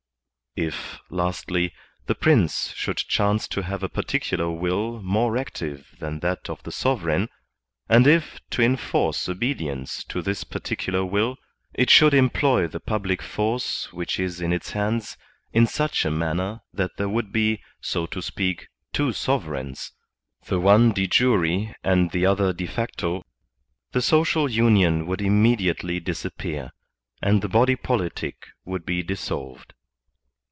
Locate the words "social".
24.01-24.51